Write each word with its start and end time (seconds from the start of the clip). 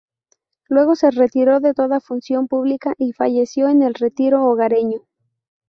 Luego 0.67 0.95
se 0.95 1.11
retiró 1.11 1.59
de 1.59 1.75
toda 1.75 1.99
función 1.99 2.47
pública 2.47 2.95
y 2.97 3.13
falleció 3.13 3.69
en 3.69 3.83
el 3.83 3.93
retiro 3.93 4.43
hogareño. 4.45 5.03